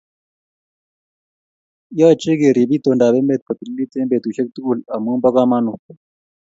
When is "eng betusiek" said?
3.95-4.49